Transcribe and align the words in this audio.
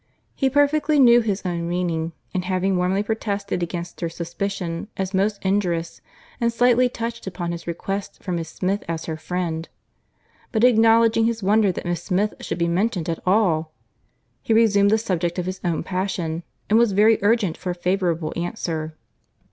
He 0.33 0.49
perfectly 0.49 0.97
knew 0.97 1.21
his 1.21 1.45
own 1.45 1.69
meaning; 1.69 2.13
and 2.33 2.43
having 2.45 2.75
warmly 2.75 3.03
protested 3.03 3.61
against 3.61 4.01
her 4.01 4.09
suspicion 4.09 4.87
as 4.97 5.13
most 5.13 5.37
injurious, 5.45 6.01
and 6.39 6.51
slightly 6.51 6.89
touched 6.89 7.27
upon 7.27 7.51
his 7.51 7.67
respect 7.67 8.17
for 8.19 8.31
Miss 8.31 8.49
Smith 8.49 8.83
as 8.89 9.05
her 9.05 9.15
friend,—but 9.15 10.63
acknowledging 10.63 11.25
his 11.25 11.43
wonder 11.43 11.71
that 11.71 11.85
Miss 11.85 12.01
Smith 12.01 12.33
should 12.39 12.57
be 12.57 12.67
mentioned 12.67 13.09
at 13.09 13.19
all,—he 13.27 14.51
resumed 14.55 14.89
the 14.89 14.97
subject 14.97 15.37
of 15.37 15.45
his 15.45 15.61
own 15.63 15.83
passion, 15.83 16.41
and 16.67 16.79
was 16.79 16.93
very 16.93 17.19
urgent 17.21 17.55
for 17.55 17.69
a 17.69 17.75
favourable 17.75 18.33
answer. 18.35 18.95